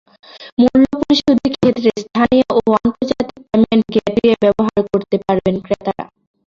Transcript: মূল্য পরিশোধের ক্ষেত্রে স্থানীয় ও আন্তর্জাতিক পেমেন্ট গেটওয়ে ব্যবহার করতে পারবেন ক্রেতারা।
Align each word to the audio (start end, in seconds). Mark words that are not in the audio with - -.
মূল্য 0.59 0.85
পরিশোধের 0.95 1.53
ক্ষেত্রে 1.55 1.89
স্থানীয় 2.03 2.47
ও 2.57 2.71
আন্তর্জাতিক 2.77 3.37
পেমেন্ট 3.43 3.85
গেটওয়ে 3.95 4.33
ব্যবহার 4.43 4.79
করতে 4.89 5.15
পারবেন 5.25 5.55
ক্রেতারা। 5.65 6.05